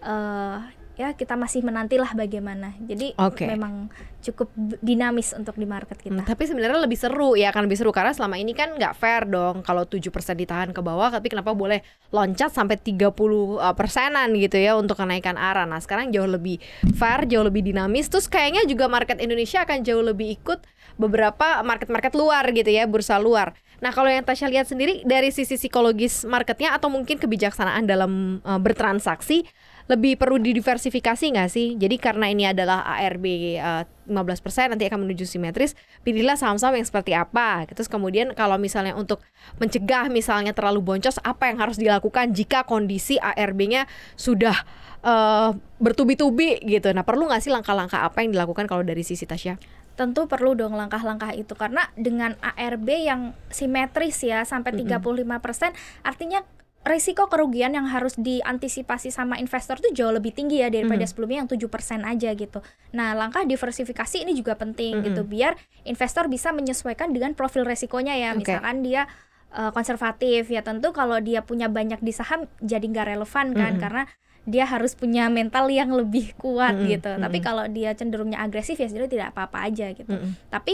uh, 0.03 0.67
ya 0.97 1.13
kita 1.13 1.37
masih 1.37 1.61
menantilah 1.61 2.17
bagaimana. 2.17 2.73
Jadi 2.81 3.13
okay. 3.21 3.45
memang 3.45 3.87
cukup 4.25 4.49
dinamis 4.81 5.31
untuk 5.37 5.53
di 5.55 5.69
market 5.69 6.01
kita. 6.01 6.25
Hmm, 6.25 6.27
tapi 6.27 6.49
sebenarnya 6.49 6.81
lebih 6.81 6.97
seru 6.97 7.37
ya 7.37 7.53
kan 7.53 7.69
lebih 7.69 7.77
seru 7.77 7.93
karena 7.93 8.11
selama 8.17 8.41
ini 8.41 8.57
kan 8.57 8.73
nggak 8.73 8.97
fair 8.97 9.29
dong 9.29 9.61
kalau 9.61 9.85
7% 9.85 10.09
ditahan 10.33 10.73
ke 10.73 10.81
bawah 10.81 11.13
tapi 11.13 11.29
kenapa 11.29 11.53
boleh 11.53 11.85
loncat 12.09 12.49
sampai 12.49 12.81
30 12.81 13.13
uh, 13.13 13.71
persenan 13.77 14.33
gitu 14.35 14.57
ya 14.57 14.73
untuk 14.73 14.97
kenaikan 14.97 15.37
ARA. 15.37 15.69
Nah, 15.69 15.77
sekarang 15.77 16.09
jauh 16.09 16.27
lebih 16.27 16.57
fair, 16.97 17.29
jauh 17.29 17.45
lebih 17.45 17.61
dinamis. 17.61 18.09
Terus 18.09 18.25
kayaknya 18.25 18.65
juga 18.65 18.89
market 18.89 19.21
Indonesia 19.21 19.61
akan 19.63 19.85
jauh 19.85 20.01
lebih 20.01 20.33
ikut 20.41 20.65
beberapa 20.97 21.61
market-market 21.61 22.17
luar 22.17 22.49
gitu 22.51 22.73
ya, 22.73 22.89
bursa 22.89 23.21
luar. 23.21 23.53
Nah, 23.77 23.93
kalau 23.93 24.09
yang 24.09 24.25
Tasya 24.25 24.49
lihat 24.49 24.65
sendiri 24.65 25.05
dari 25.05 25.29
sisi 25.29 25.53
psikologis 25.53 26.25
marketnya 26.25 26.73
atau 26.73 26.89
mungkin 26.89 27.21
kebijaksanaan 27.21 27.85
dalam 27.85 28.41
uh, 28.41 28.57
bertransaksi 28.57 29.45
lebih 29.87 30.19
perlu 30.19 30.35
didiversifikasi 30.39 31.25
nggak 31.31 31.49
sih? 31.51 31.79
Jadi 31.79 31.95
karena 31.95 32.27
ini 32.27 32.43
adalah 32.43 32.83
ARB 32.83 33.25
uh, 33.59 33.83
15% 34.07 34.75
nanti 34.75 34.83
akan 34.87 35.07
menuju 35.07 35.23
simetris, 35.23 35.75
pilihlah 36.03 36.35
saham-saham 36.35 36.75
yang 36.75 36.87
seperti 36.87 37.15
apa. 37.15 37.63
Terus 37.71 37.87
kemudian 37.87 38.35
kalau 38.35 38.59
misalnya 38.59 38.95
untuk 38.95 39.23
mencegah 39.59 40.11
misalnya 40.11 40.51
terlalu 40.51 40.83
boncos, 40.83 41.19
apa 41.23 41.47
yang 41.47 41.57
harus 41.63 41.79
dilakukan 41.79 42.35
jika 42.35 42.67
kondisi 42.67 43.15
ARB-nya 43.19 43.87
sudah 44.19 44.55
uh, 45.07 45.55
bertubi-tubi 45.79 46.59
gitu. 46.67 46.91
Nah, 46.91 47.07
perlu 47.07 47.27
nggak 47.31 47.43
sih 47.43 47.51
langkah-langkah 47.51 48.03
apa 48.03 48.23
yang 48.23 48.35
dilakukan 48.35 48.67
kalau 48.67 48.83
dari 48.83 49.07
sisi 49.07 49.23
Tasya? 49.23 49.55
tentu 49.97 50.29
perlu 50.29 50.53
dong 50.53 50.77
langkah-langkah 50.77 51.33
itu 51.33 51.57
karena 51.57 51.89
dengan 51.97 52.37
ARB 52.37 52.85
yang 53.01 53.33
simetris 53.49 54.21
ya 54.21 54.45
sampai 54.45 54.77
35% 54.77 55.73
artinya 56.05 56.45
risiko 56.87 57.27
kerugian 57.27 57.75
yang 57.75 57.87
harus 57.87 58.17
diantisipasi 58.17 59.13
sama 59.13 59.37
investor 59.37 59.77
itu 59.79 59.93
jauh 60.03 60.11
lebih 60.11 60.33
tinggi 60.33 60.63
ya 60.63 60.71
daripada 60.71 61.03
mm. 61.05 61.09
sebelumnya 61.09 61.37
yang 61.45 61.49
7% 61.49 62.03
aja 62.03 62.29
gitu. 62.33 62.59
Nah, 62.95 63.13
langkah 63.13 63.43
diversifikasi 63.43 64.23
ini 64.23 64.33
juga 64.33 64.57
penting 64.57 64.97
mm 64.97 64.99
-hmm. 64.99 65.07
gitu 65.11 65.21
biar 65.27 65.53
investor 65.85 66.31
bisa 66.31 66.49
menyesuaikan 66.55 67.11
dengan 67.11 67.37
profil 67.37 67.63
resikonya 67.67 68.15
ya. 68.17 68.33
Okay. 68.35 68.57
Misalkan 68.57 68.81
dia 68.81 69.05
uh, 69.53 69.71
konservatif 69.71 70.49
ya 70.51 70.65
tentu 70.65 70.91
kalau 70.91 71.19
dia 71.19 71.43
punya 71.43 71.71
banyak 71.71 72.01
di 72.03 72.11
saham 72.11 72.47
jadi 72.59 72.83
nggak 72.83 73.07
relevan 73.15 73.47
kan 73.53 73.55
mm 73.55 73.73
-hmm. 73.75 73.83
karena 73.83 74.03
dia 74.47 74.63
harus 74.63 74.95
punya 74.95 75.27
mental 75.27 75.67
yang 75.67 75.91
lebih 75.91 76.31
kuat 76.39 76.71
mm 76.75 76.79
-hmm. 76.79 76.91
gitu. 76.95 77.09
Mm 77.11 77.15
-hmm. 77.19 77.25
Tapi 77.27 77.37
kalau 77.43 77.65
dia 77.67 77.91
cenderungnya 77.93 78.39
agresif 78.39 78.79
ya 78.79 78.87
sebenarnya 78.87 79.11
tidak 79.11 79.27
apa-apa 79.35 79.67
aja 79.67 79.91
gitu. 79.91 80.07
Mm 80.07 80.19
-hmm. 80.23 80.31
Tapi 80.47 80.73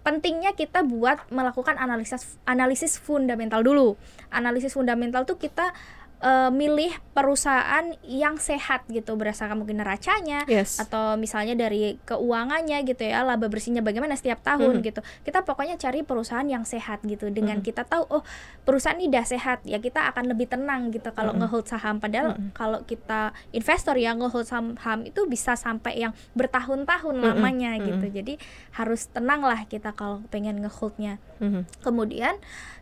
pentingnya 0.00 0.56
kita 0.56 0.80
buat 0.82 1.28
melakukan 1.28 1.76
analisis 1.76 2.40
analisis 2.48 2.96
fundamental 2.96 3.60
dulu. 3.60 4.00
Analisis 4.32 4.72
fundamental 4.72 5.28
tuh 5.28 5.36
kita 5.36 5.72
uh, 6.20 6.50
milih 6.52 6.92
perusahaan 7.16 7.92
yang 8.06 8.40
sehat 8.40 8.86
gitu 8.88 9.16
berdasarkan 9.16 9.60
mungkin 9.60 9.80
neracanya 9.80 10.44
yes. 10.46 10.80
atau 10.80 11.16
misalnya 11.16 11.56
dari 11.56 12.00
keuangannya 12.06 12.80
gitu 12.86 13.02
ya 13.04 13.24
laba 13.26 13.48
bersihnya 13.50 13.84
bagaimana 13.84 14.16
setiap 14.16 14.40
tahun 14.40 14.80
mm. 14.80 14.84
gitu 14.86 15.00
kita 15.26 15.44
pokoknya 15.44 15.76
cari 15.76 16.04
perusahaan 16.04 16.46
yang 16.46 16.64
sehat 16.64 17.04
gitu 17.04 17.28
dengan 17.28 17.60
mm. 17.60 17.64
kita 17.66 17.84
tahu 17.84 18.08
oh 18.08 18.22
perusahaan 18.64 18.96
ini 18.96 19.12
udah 19.12 19.26
sehat 19.26 19.58
ya 19.66 19.80
kita 19.82 20.08
akan 20.12 20.32
lebih 20.32 20.48
tenang 20.48 20.92
gitu 20.94 21.10
kalau 21.12 21.36
mm. 21.36 21.44
ngehold 21.44 21.66
saham 21.68 21.98
padahal 21.98 22.36
mm. 22.36 22.56
kalau 22.56 22.80
kita 22.84 23.36
investor 23.52 23.96
yang 23.96 24.20
ngehold 24.20 24.46
saham 24.48 24.76
itu 25.04 25.24
bisa 25.28 25.56
sampai 25.56 26.00
yang 26.00 26.12
bertahun-tahun 26.36 27.20
mm. 27.20 27.24
lamanya 27.24 27.70
mm. 27.76 27.84
gitu 27.84 28.06
jadi 28.12 28.34
harus 28.76 29.08
tenang 29.10 29.44
lah 29.44 29.66
kita 29.66 29.92
kalau 29.92 30.24
pengen 30.32 30.60
ngeholdnya 30.62 31.20
mm. 31.42 31.84
kemudian 31.84 32.36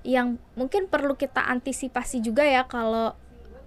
yang 0.06 0.38
mungkin 0.54 0.86
perlu 0.86 1.18
kita 1.18 1.42
antisipasi 1.42 2.22
juga 2.22 2.46
ya 2.46 2.66
kalau 2.68 3.18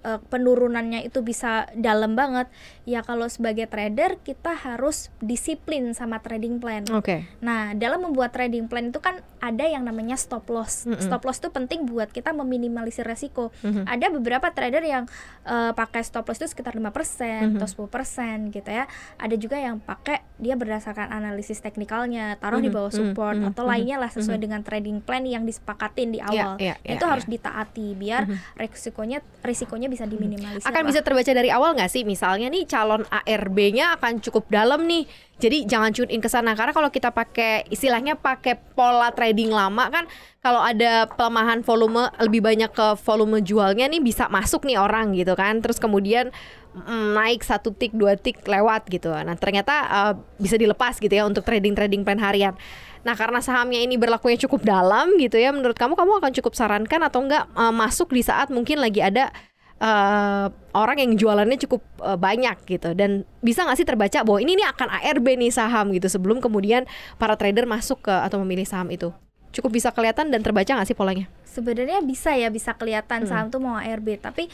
uh, 0.06 0.20
penurunannya 0.30 1.06
itu 1.06 1.22
bisa 1.22 1.70
dalam 1.78 2.18
banget 2.18 2.50
ya 2.84 3.06
kalau 3.06 3.30
sebagai 3.30 3.70
trader 3.70 4.18
kita 4.22 4.54
harus 4.58 5.14
disiplin 5.22 5.94
sama 5.94 6.20
trading 6.20 6.58
plan 6.58 6.84
oke 6.90 7.06
okay. 7.06 7.20
nah 7.40 7.74
dalam 7.78 8.10
membuat 8.10 8.34
trading 8.34 8.66
plan 8.66 8.90
itu 8.90 9.00
kan 9.00 9.22
ada 9.42 9.66
yang 9.66 9.86
namanya 9.86 10.18
stop 10.18 10.50
loss 10.50 10.86
mm 10.86 10.98
-hmm. 10.98 11.04
stop 11.06 11.22
loss 11.26 11.42
itu 11.42 11.50
penting 11.54 11.86
buat 11.86 12.10
kita 12.10 12.34
meminimalisir 12.34 13.06
resiko 13.06 13.54
mm 13.62 13.70
-hmm. 13.70 13.84
ada 13.86 14.06
beberapa 14.10 14.48
trader 14.50 14.84
yang 14.86 15.04
uh, 15.46 15.74
pakai 15.78 16.02
stop 16.02 16.26
loss 16.26 16.42
itu 16.42 16.50
sekitar 16.50 16.74
5% 16.78 16.82
mm 16.82 16.90
-hmm. 16.90 17.58
atau 17.62 17.68
10% 17.90 18.56
gitu 18.56 18.70
ya 18.70 18.86
ada 19.22 19.36
juga 19.38 19.58
yang 19.62 19.78
pakai 19.78 20.26
dia 20.42 20.58
berdasarkan 20.58 21.14
analisis 21.14 21.62
teknikalnya 21.62 22.42
taruh 22.42 22.58
mm 22.58 22.66
-hmm. 22.66 22.66
di 22.66 22.70
bawah 22.74 22.92
support 22.94 23.38
mm 23.38 23.44
-hmm. 23.46 23.52
atau 23.54 23.64
lainnya 23.66 23.98
lah 24.02 24.10
sesuai 24.10 24.26
mm 24.26 24.34
-hmm. 24.34 24.44
dengan 24.50 24.62
trading 24.66 24.98
plan 25.06 25.24
yang 25.26 25.46
disepakatin 25.46 26.18
di 26.18 26.20
iya, 26.20 26.30
awal 26.30 26.58
yeah, 26.58 26.74
yeah, 26.74 26.78
yeah, 26.82 26.94
itu 26.98 27.06
yeah. 27.06 27.12
harus 27.14 27.26
ditaati 27.30 27.88
biar 27.94 28.22
mm 28.26 28.34
-hmm. 28.34 28.58
resikonya 28.58 29.20
risikonya 29.46 29.91
bisa 29.92 30.08
diminimalisir. 30.08 30.64
Akan 30.64 30.88
lah. 30.88 30.90
bisa 30.90 31.04
terbaca 31.04 31.28
dari 31.28 31.52
awal 31.52 31.76
nggak 31.76 31.92
sih? 31.92 32.08
Misalnya 32.08 32.48
nih 32.48 32.64
calon 32.64 33.04
ARB-nya 33.12 34.00
akan 34.00 34.24
cukup 34.24 34.48
dalam 34.48 34.88
nih. 34.88 35.04
Jadi 35.42 35.68
jangan 35.68 35.92
tune 35.92 36.08
in 36.14 36.22
ke 36.24 36.30
sana 36.32 36.56
karena 36.56 36.72
kalau 36.72 36.88
kita 36.88 37.12
pakai 37.12 37.68
istilahnya 37.68 38.16
pakai 38.16 38.56
pola 38.78 39.10
trading 39.12 39.50
lama 39.50 39.90
kan 39.90 40.06
kalau 40.40 40.62
ada 40.62 41.10
pelemahan 41.10 41.66
volume 41.66 42.08
lebih 42.22 42.46
banyak 42.46 42.70
ke 42.72 42.88
volume 43.02 43.42
jualnya 43.42 43.90
nih 43.90 44.00
bisa 44.00 44.32
masuk 44.32 44.64
nih 44.64 44.80
orang 44.80 45.12
gitu 45.18 45.36
kan. 45.36 45.60
Terus 45.60 45.82
kemudian 45.82 46.32
mm, 46.74 47.18
naik 47.18 47.44
satu 47.44 47.76
tik 47.76 47.92
dua 47.92 48.16
tik 48.16 48.40
lewat 48.46 48.88
gitu. 48.88 49.12
Nah 49.12 49.36
ternyata 49.36 49.76
uh, 49.92 50.14
bisa 50.40 50.56
dilepas 50.56 50.96
gitu 51.02 51.12
ya 51.12 51.28
untuk 51.28 51.44
trading 51.44 51.76
trading 51.76 52.08
plan 52.08 52.22
harian. 52.22 52.56
Nah 53.02 53.18
karena 53.18 53.42
sahamnya 53.42 53.82
ini 53.82 53.98
berlakunya 53.98 54.38
cukup 54.38 54.62
dalam 54.62 55.18
gitu 55.18 55.42
ya, 55.42 55.50
menurut 55.50 55.74
kamu 55.74 55.98
kamu 55.98 56.22
akan 56.22 56.32
cukup 56.38 56.54
sarankan 56.54 57.02
atau 57.02 57.26
enggak 57.26 57.50
uh, 57.58 57.74
masuk 57.74 58.14
di 58.14 58.22
saat 58.22 58.54
mungkin 58.54 58.78
lagi 58.78 59.02
ada 59.02 59.34
uh, 59.82 60.48
orang 60.78 60.98
yang 61.02 61.12
jualannya 61.18 61.58
cukup 61.68 61.82
uh, 62.00 62.16
banyak 62.16 62.56
gitu 62.70 62.94
dan 62.94 63.26
bisa 63.42 63.66
nggak 63.66 63.78
sih 63.82 63.88
terbaca 63.88 64.22
bahwa 64.22 64.40
ini 64.40 64.56
nih 64.56 64.68
akan 64.70 64.88
ARB 65.02 65.28
nih 65.42 65.52
saham 65.52 65.90
gitu 65.92 66.08
sebelum 66.08 66.38
kemudian 66.40 66.86
para 67.18 67.34
trader 67.34 67.66
masuk 67.66 68.06
ke 68.06 68.14
atau 68.14 68.38
memilih 68.46 68.70
saham 68.70 68.88
itu 68.94 69.10
cukup 69.52 69.76
bisa 69.76 69.92
kelihatan 69.92 70.32
dan 70.32 70.40
terbaca 70.40 70.72
nggak 70.80 70.88
sih 70.88 70.96
polanya? 70.96 71.28
Sebenarnya 71.44 72.00
bisa 72.00 72.32
ya 72.32 72.48
bisa 72.48 72.72
kelihatan 72.72 73.28
hmm. 73.28 73.30
saham 73.30 73.52
tuh 73.52 73.60
mau 73.60 73.76
ARB 73.76 74.16
tapi 74.24 74.48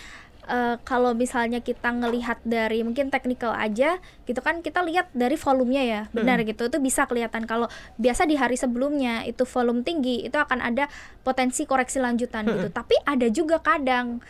uh, 0.50 0.76
kalau 0.82 1.14
misalnya 1.14 1.62
kita 1.62 1.92
ngelihat 1.94 2.42
dari 2.42 2.82
mungkin 2.82 3.14
teknikal 3.14 3.54
aja 3.54 4.02
gitu 4.26 4.40
kan 4.42 4.64
kita 4.64 4.82
lihat 4.82 5.12
dari 5.14 5.38
volumenya 5.38 5.84
ya 5.84 6.02
benar 6.10 6.42
hmm. 6.42 6.50
gitu 6.56 6.72
itu 6.72 6.78
bisa 6.82 7.06
kelihatan 7.06 7.46
kalau 7.46 7.70
biasa 8.00 8.26
di 8.26 8.40
hari 8.40 8.58
sebelumnya 8.58 9.28
itu 9.28 9.46
volume 9.46 9.86
tinggi 9.86 10.26
itu 10.26 10.38
akan 10.40 10.64
ada 10.64 10.90
potensi 11.22 11.68
koreksi 11.70 12.02
lanjutan 12.02 12.48
hmm. 12.48 12.52
gitu 12.58 12.68
tapi 12.74 12.96
ada 13.06 13.28
juga 13.30 13.62
kadang 13.62 14.24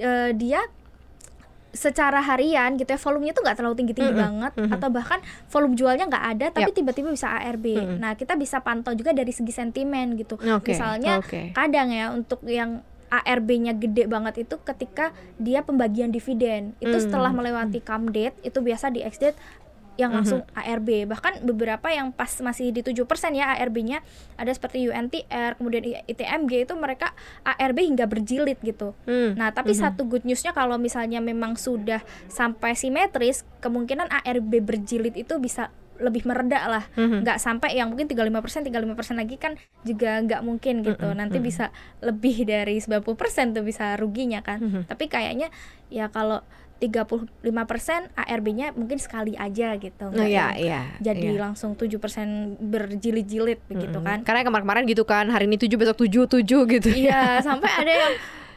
uh, 0.00 0.30
dia 0.34 0.62
secara 1.74 2.22
harian 2.22 2.78
gitu 2.78 2.86
ya 2.86 3.00
volumenya 3.02 3.34
tuh 3.34 3.42
nggak 3.42 3.58
terlalu 3.58 3.74
tinggi 3.82 3.94
tinggi 3.98 4.14
mm 4.14 4.16
-hmm. 4.16 4.26
banget 4.30 4.52
mm 4.54 4.62
-hmm. 4.62 4.74
atau 4.78 4.88
bahkan 4.94 5.18
volume 5.50 5.74
jualnya 5.74 6.06
nggak 6.06 6.26
ada 6.38 6.46
tapi 6.54 6.70
tiba-tiba 6.70 7.10
yep. 7.10 7.16
bisa 7.18 7.28
ARB. 7.34 7.66
Mm 7.66 7.82
-hmm. 7.82 7.98
Nah 7.98 8.12
kita 8.14 8.38
bisa 8.38 8.62
pantau 8.62 8.94
juga 8.94 9.10
dari 9.10 9.34
segi 9.34 9.50
sentimen 9.50 10.14
gitu. 10.14 10.38
Okay. 10.38 10.78
Misalnya 10.78 11.18
okay. 11.18 11.50
kadang 11.50 11.90
ya 11.90 12.14
untuk 12.14 12.46
yang 12.46 12.86
ARB-nya 13.10 13.78
gede 13.78 14.10
banget 14.10 14.46
itu 14.46 14.58
ketika 14.62 15.14
dia 15.38 15.62
pembagian 15.66 16.10
dividen. 16.10 16.74
Itu 16.82 16.98
mm. 16.98 17.02
setelah 17.10 17.30
melewati 17.30 17.78
come 17.82 18.10
date 18.10 18.38
itu 18.42 18.58
biasa 18.58 18.90
di 18.90 19.02
ex 19.02 19.18
date 19.18 19.38
yang 19.94 20.10
mhm. 20.10 20.16
langsung 20.20 20.40
mm 20.42 20.50
-hmm. 20.50 20.70
ARB 20.74 20.88
bahkan 21.06 21.32
beberapa 21.42 21.88
yang 21.90 22.10
pas 22.10 22.30
masih 22.42 22.74
di 22.74 22.82
7% 22.82 23.04
ya 23.34 23.54
ARB-nya 23.58 24.02
ada 24.34 24.50
seperti 24.50 24.90
UNTR 24.90 25.58
kemudian 25.58 26.04
ITMG 26.06 26.66
itu 26.66 26.74
mereka 26.74 27.14
ARB 27.46 27.78
hingga 27.78 28.06
berjilid 28.10 28.58
gitu 28.62 28.94
mm. 29.06 29.38
nah 29.38 29.54
tapi 29.54 29.72
mm 29.72 29.78
-hmm. 29.78 29.84
satu 29.94 30.02
good 30.06 30.26
newsnya 30.26 30.50
kalau 30.50 30.76
misalnya 30.76 31.22
memang 31.22 31.54
sudah 31.54 32.02
sampai 32.26 32.74
simetris 32.74 33.46
kemungkinan 33.62 34.10
ARB 34.10 34.60
berjilid 34.60 35.14
itu 35.14 35.38
bisa 35.38 35.70
lebih 36.02 36.26
meredak 36.26 36.64
lah 36.66 36.84
mm-hmm. 36.98 37.22
nggak 37.22 37.38
sampai 37.38 37.78
yang 37.78 37.94
mungkin 37.94 38.10
35% 38.10 38.66
35% 38.66 39.14
lagi 39.20 39.36
kan 39.38 39.54
juga 39.86 40.18
nggak 40.26 40.42
mungkin 40.42 40.82
gitu 40.82 41.06
mm-hmm. 41.06 41.18
nanti 41.18 41.38
bisa 41.38 41.70
lebih 42.02 42.42
dari 42.42 42.82
90% 42.82 43.06
tuh 43.54 43.62
bisa 43.62 43.94
ruginya 43.94 44.42
kan 44.42 44.58
mm-hmm. 44.58 44.82
tapi 44.90 45.06
kayaknya 45.06 45.54
ya 45.90 46.10
kalau 46.10 46.42
35% 46.82 47.30
ARB-nya 48.12 48.74
mungkin 48.74 48.98
sekali 49.00 49.38
aja 49.38 49.78
gitu. 49.78 50.10
Oh, 50.10 50.26
iya, 50.26 50.52
iya. 50.58 50.98
Jadi 51.00 51.32
iya. 51.32 51.40
langsung 51.48 51.78
7% 51.78 51.96
berjilid-jilid 52.60 53.62
begitu 53.70 53.98
mm 53.98 54.04
-hmm. 54.04 54.08
kan. 54.10 54.18
Karena 54.26 54.42
kemarin-kemarin 54.44 54.84
gitu 54.90 55.06
kan, 55.06 55.30
hari 55.30 55.46
ini 55.48 55.56
7 55.56 55.70
besok 55.80 56.04
7 56.04 56.26
7 56.28 56.44
gitu. 56.44 56.88
Iya, 56.92 57.40
sampai 57.40 57.70
ada 57.70 57.92
yang 57.94 58.14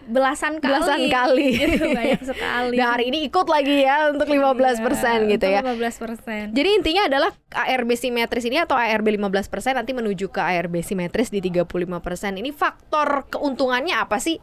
belasan 0.08 0.64
kali 0.64 0.72
belasan 0.72 1.02
kali 1.12 1.48
gitu, 1.68 1.84
banyak 1.92 2.22
sekali 2.24 2.76
nah 2.80 2.96
hari 2.96 3.12
ini 3.12 3.28
ikut 3.28 3.48
lagi 3.52 3.84
ya 3.84 4.16
untuk 4.16 4.28
15% 4.32 4.80
iya, 4.80 5.32
gitu 5.36 5.46
ya 5.52 5.62
15% 5.62 6.56
jadi 6.56 6.70
intinya 6.72 7.04
adalah 7.12 7.32
ARB 7.52 7.92
simetris 8.00 8.48
ini 8.48 8.58
atau 8.64 8.80
ARB 8.80 9.20
15% 9.20 9.76
nanti 9.76 9.92
menuju 9.92 10.32
ke 10.32 10.40
ARB 10.40 10.80
simetris 10.80 11.28
di 11.28 11.44
35% 11.44 12.40
ini 12.40 12.56
faktor 12.56 13.28
keuntungannya 13.28 14.00
apa 14.00 14.18
sih 14.24 14.40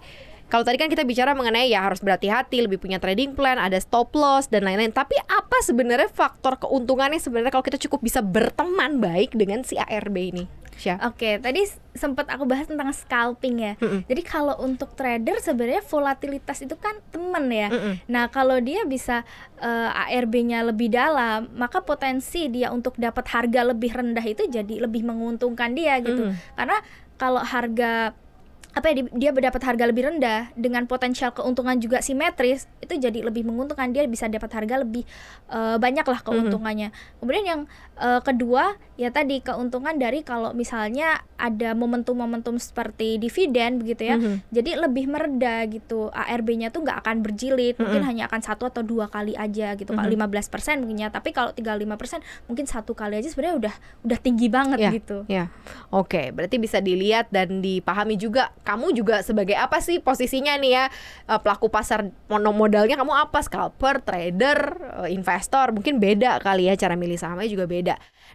kalau 0.55 0.63
tadi 0.63 0.79
kan 0.79 0.87
kita 0.87 1.03
bicara 1.03 1.35
mengenai 1.35 1.67
ya 1.67 1.83
harus 1.83 1.99
berhati-hati, 1.99 2.63
lebih 2.63 2.79
punya 2.79 3.03
trading 3.03 3.35
plan, 3.35 3.59
ada 3.59 3.75
stop 3.83 4.15
loss 4.15 4.47
dan 4.47 4.63
lain-lain. 4.63 4.95
Tapi 4.95 5.19
apa 5.27 5.59
sebenarnya 5.67 6.07
faktor 6.07 6.63
keuntungannya 6.63 7.19
sebenarnya 7.19 7.51
kalau 7.51 7.67
kita 7.67 7.83
cukup 7.83 8.07
bisa 8.07 8.23
berteman 8.23 9.03
baik 9.03 9.35
dengan 9.35 9.67
si 9.67 9.75
ARB 9.75 10.15
ini? 10.15 10.47
Oke, 10.79 10.95
okay, 11.11 11.35
tadi 11.43 11.67
sempat 11.99 12.31
aku 12.31 12.47
bahas 12.47 12.71
tentang 12.71 12.87
scalping 12.95 13.67
ya. 13.67 13.75
Mm 13.83 13.87
-mm. 13.91 14.01
Jadi 14.07 14.23
kalau 14.23 14.55
untuk 14.63 14.95
trader 14.95 15.43
sebenarnya 15.43 15.83
volatilitas 15.91 16.63
itu 16.63 16.79
kan 16.79 17.03
teman 17.11 17.51
ya. 17.51 17.75
Mm 17.75 17.81
-mm. 17.83 17.95
Nah 18.07 18.31
kalau 18.31 18.59
dia 18.63 18.87
bisa 18.87 19.27
uh, 19.59 19.91
eh, 19.91 20.19
ARB-nya 20.23 20.63
lebih 20.71 20.95
dalam, 20.95 21.51
maka 21.59 21.83
potensi 21.83 22.47
dia 22.47 22.71
untuk 22.71 22.95
dapat 22.95 23.27
harga 23.27 23.75
lebih 23.75 23.91
rendah 23.91 24.23
itu 24.23 24.47
jadi 24.47 24.87
lebih 24.87 25.03
menguntungkan 25.03 25.75
dia 25.75 25.99
gitu. 25.99 26.31
Mm 26.31 26.35
-mm. 26.35 26.55
Karena 26.55 26.79
kalau 27.19 27.43
harga 27.43 28.15
apa 28.75 28.91
ya 28.91 29.07
dia 29.15 29.31
mendapat 29.31 29.63
harga 29.63 29.85
lebih 29.87 30.03
rendah 30.11 30.51
dengan 30.59 30.91
potensial 30.91 31.31
keuntungan 31.31 31.79
juga 31.79 32.03
simetris 32.03 32.67
itu 32.83 32.99
jadi 32.99 33.23
lebih 33.23 33.47
menguntungkan 33.47 33.95
dia 33.95 34.03
bisa 34.11 34.27
dapat 34.27 34.51
harga 34.51 34.83
lebih 34.83 35.07
uh, 35.47 35.79
banyak 35.79 36.03
lah 36.03 36.21
mhm. 36.21 36.27
keuntungannya. 36.27 36.89
Mm 36.91 36.99
-hmm. 36.99 37.17
Kemudian 37.23 37.45
yang 37.47 37.61
uh, 37.99 38.21
kedua 38.23 38.79
ya 38.95 39.11
tadi 39.11 39.43
keuntungan 39.43 39.99
dari 39.99 40.23
kalau 40.23 40.55
misalnya 40.55 41.27
ada 41.35 41.75
momentum-momentum 41.75 42.63
seperti 42.63 43.19
dividen 43.19 43.83
begitu 43.83 44.07
ya. 44.07 44.17
Mm 44.17 44.23
-hmm. 44.23 44.37
Jadi 44.55 44.71
lebih 44.79 45.05
mereda 45.11 45.67
gitu. 45.67 46.15
ARB-nya 46.15 46.71
tuh 46.71 46.87
nggak 46.87 47.03
akan 47.03 47.17
berjilid, 47.27 47.75
mm 47.75 47.79
-hmm. 47.79 47.83
mungkin 47.83 48.03
hanya 48.07 48.25
akan 48.31 48.41
satu 48.41 48.71
atau 48.71 48.87
dua 48.87 49.11
kali 49.11 49.35
aja 49.35 49.75
gitu. 49.75 49.93
Mm 49.93 50.15
-hmm. 50.15 50.15
Kalau 50.15 50.79
15% 50.79 50.83
mungkin 50.87 50.99
ya, 51.03 51.09
tapi 51.11 51.35
kalau 51.35 51.51
35% 51.51 52.23
mungkin 52.47 52.65
satu 52.71 52.95
kali 52.95 53.19
aja 53.19 53.29
sebenarnya 53.29 53.57
udah 53.67 53.75
udah 54.07 54.19
tinggi 54.23 54.47
banget 54.47 54.79
yeah, 54.79 54.93
gitu. 54.95 55.19
Ya. 55.27 55.35
Yeah. 55.35 55.47
Oke, 55.91 56.07
okay, 56.07 56.27
berarti 56.31 56.57
bisa 56.63 56.79
dilihat 56.79 57.35
dan 57.35 57.59
dipahami 57.59 58.15
juga 58.15 58.55
kamu 58.63 58.95
juga 58.95 59.27
sebagai 59.27 59.59
apa 59.59 59.83
sih 59.83 59.99
posisinya 59.99 60.55
nih 60.55 60.71
ya 60.71 60.85
uh, 61.29 61.43
pelaku 61.43 61.67
pasar 61.67 62.15
monomodalnya 62.31 62.95
kamu 62.95 63.11
apa 63.11 63.43
scalper, 63.43 64.07
trader, 64.07 64.59
uh, 65.03 65.11
investor 65.11 65.75
mungkin 65.75 65.99
beda 65.99 66.39
kali 66.39 66.71
ya 66.71 66.79
cara 66.79 66.95
milih 66.95 67.19
sahamnya 67.19 67.51
juga 67.51 67.67
beda. 67.67 67.84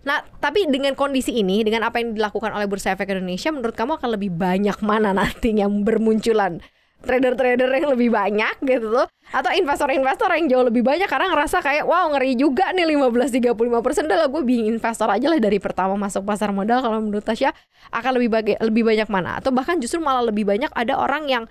Nah 0.06 0.22
tapi 0.38 0.70
dengan 0.70 0.94
kondisi 0.94 1.34
ini 1.42 1.66
dengan 1.66 1.90
apa 1.90 1.98
yang 1.98 2.14
dilakukan 2.14 2.54
oleh 2.54 2.70
Bursa 2.70 2.94
Efek 2.94 3.10
Indonesia 3.10 3.50
menurut 3.50 3.74
kamu 3.74 3.98
akan 3.98 4.10
lebih 4.14 4.32
banyak 4.38 4.78
mana 4.86 5.10
nantinya 5.18 5.66
bermunculan? 5.66 6.62
trader-trader 7.00 7.70
yang 7.72 7.90
lebih 7.96 8.10
banyak 8.12 8.56
gitu 8.68 8.92
loh 8.92 9.08
atau 9.30 9.52
investor-investor 9.54 10.28
yang 10.36 10.46
jauh 10.52 10.66
lebih 10.68 10.84
banyak? 10.84 11.08
Karena 11.08 11.32
ngerasa 11.32 11.64
kayak 11.64 11.86
wow 11.88 12.12
ngeri 12.12 12.36
juga 12.36 12.76
nih 12.76 12.98
15 12.98 13.56
35 13.56 13.86
persen. 13.86 14.04
Udah 14.10 14.26
lah 14.26 14.28
gue 14.28 14.42
bingung 14.44 14.68
investor 14.68 15.08
aja 15.08 15.28
lah 15.30 15.40
dari 15.40 15.60
pertama 15.62 15.96
masuk 15.96 16.28
pasar 16.28 16.52
modal. 16.52 16.84
Kalau 16.84 17.00
menurut 17.00 17.24
Tasya 17.24 17.56
akan 17.94 18.12
lebih 18.20 18.30
bagi, 18.34 18.54
lebih 18.60 18.84
banyak 18.84 19.08
mana? 19.08 19.40
Atau 19.40 19.56
bahkan 19.56 19.80
justru 19.80 20.04
malah 20.04 20.28
lebih 20.28 20.44
banyak 20.44 20.72
ada 20.76 21.00
orang 21.00 21.30
yang 21.30 21.44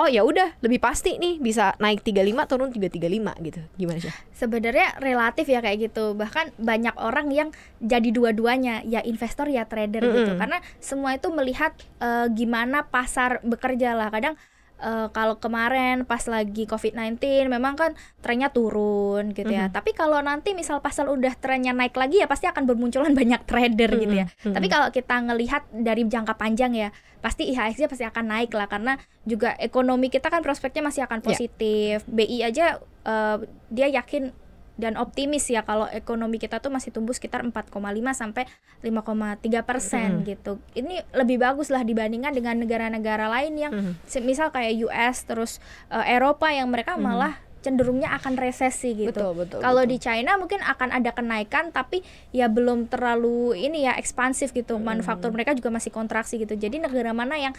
oh 0.00 0.08
ya 0.08 0.24
udah 0.24 0.56
lebih 0.64 0.80
pasti 0.80 1.20
nih 1.20 1.36
bisa 1.36 1.76
naik 1.76 2.00
35 2.00 2.48
turun 2.48 2.68
335 2.72 3.44
gitu. 3.44 3.60
Gimana 3.76 3.98
sih? 4.00 4.12
Sebenarnya 4.32 4.96
relatif 4.96 5.44
ya 5.52 5.60
kayak 5.60 5.92
gitu. 5.92 6.16
Bahkan 6.16 6.56
banyak 6.56 6.96
orang 6.96 7.28
yang 7.28 7.48
jadi 7.84 8.08
dua-duanya 8.08 8.80
ya 8.88 9.04
investor 9.04 9.44
ya 9.52 9.68
trader 9.68 10.00
mm 10.00 10.08
-hmm. 10.08 10.16
gitu 10.16 10.32
karena 10.40 10.58
semua 10.80 11.20
itu 11.20 11.28
melihat 11.28 11.76
uh, 12.00 12.32
gimana 12.32 12.88
pasar 12.88 13.44
bekerja 13.44 13.92
lah. 13.92 14.08
Kadang 14.08 14.40
uh, 14.80 15.08
kalau 15.12 15.36
kemarin 15.38 16.08
pas 16.08 16.20
lagi 16.26 16.64
COVID-19 16.64 17.46
memang 17.46 17.76
kan 17.76 17.92
trennya 18.24 18.50
turun 18.50 19.30
gitu 19.36 19.52
ya. 19.52 19.68
Mm 19.68 19.72
-hmm. 19.72 19.76
Tapi 19.76 19.90
kalau 19.92 20.18
nanti 20.24 20.56
misal 20.56 20.80
pasal 20.80 21.12
udah 21.12 21.36
trennya 21.36 21.76
naik 21.76 21.94
lagi 21.94 22.18
ya 22.18 22.26
pasti 22.26 22.48
akan 22.48 22.66
bermunculan 22.66 23.12
banyak 23.20 23.44
trader 23.46 23.92
mm 23.92 23.94
-hmm. 23.94 24.02
gitu 24.04 24.14
ya. 24.16 24.26
Mm 24.26 24.32
-hmm. 24.34 24.54
Tapi 24.56 24.66
kalau 24.66 24.88
kita 24.90 25.14
ngelihat 25.20 25.62
dari 25.70 26.02
jangka 26.08 26.34
panjang 26.34 26.72
ya, 26.74 26.88
pasti 27.20 27.52
IHSG 27.52 27.86
pasti 27.86 28.04
akan 28.08 28.24
naik 28.26 28.50
lah 28.56 28.66
karena 28.66 28.96
juga 29.28 29.52
ekonomi 29.60 30.08
kita 30.08 30.32
kan 30.32 30.40
prospeknya 30.40 30.82
masih 30.88 31.04
akan 31.04 31.20
ya. 31.20 31.24
positif. 31.28 31.96
Yeah. 32.08 32.16
BI 32.16 32.38
aja 32.40 32.66
uh, 33.04 33.38
dia 33.68 33.88
yakin 33.92 34.32
dan 34.80 34.96
optimis 34.96 35.46
ya 35.46 35.60
kalau 35.60 35.84
ekonomi 35.86 36.40
kita 36.40 36.58
tuh 36.58 36.72
masih 36.72 36.88
tumbuh 36.90 37.12
sekitar 37.12 37.44
4,5 37.44 37.70
sampai 38.10 38.48
5,3 38.80 39.60
persen 39.62 40.24
gitu. 40.24 40.56
Ini 40.72 41.04
lebih 41.12 41.36
bagus 41.38 41.68
lah 41.68 41.84
dibandingkan 41.84 42.32
dengan 42.32 42.56
negara-negara 42.56 43.28
lain 43.28 43.54
yang 43.54 43.72
se- 44.08 44.24
misal 44.24 44.48
kayak 44.48 44.88
US 44.88 45.28
terus 45.28 45.52
eh, 45.92 46.16
Eropa 46.16 46.48
yang 46.48 46.72
mereka 46.72 46.96
malah 46.96 47.36
cenderungnya 47.60 48.08
akan 48.16 48.40
resesi 48.40 48.96
gitu. 48.96 49.12
Betul, 49.12 49.32
betul, 49.36 49.58
Kalau 49.60 49.84
betul. 49.84 49.92
di 49.92 49.96
China 50.00 50.40
mungkin 50.40 50.64
akan 50.64 50.96
ada 50.96 51.12
kenaikan 51.12 51.68
tapi 51.68 52.00
ya 52.32 52.48
belum 52.48 52.88
terlalu 52.88 53.52
ini 53.60 53.84
ya 53.84 54.00
ekspansif 54.00 54.56
gitu. 54.56 54.80
Manufaktur 54.80 55.28
mereka 55.28 55.52
juga 55.52 55.68
masih 55.68 55.92
kontraksi 55.92 56.40
gitu. 56.40 56.56
Jadi 56.56 56.80
negara 56.80 57.12
mana 57.12 57.36
yang 57.36 57.52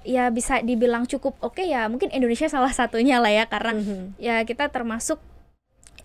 ya 0.00 0.32
bisa 0.32 0.64
dibilang 0.64 1.04
cukup 1.04 1.36
oke 1.44 1.60
ya 1.60 1.84
mungkin 1.92 2.08
Indonesia 2.08 2.48
salah 2.48 2.72
satunya 2.72 3.20
lah 3.20 3.28
ya 3.28 3.44
karena 3.44 3.76
ya 4.16 4.40
kita 4.48 4.72
termasuk 4.72 5.20